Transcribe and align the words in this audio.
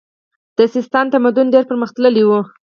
د 0.57 0.59
سیستان 0.73 1.05
تمدن 1.13 1.45
ډیر 1.53 1.63
پرمختللی 1.69 2.23
و 2.25 2.31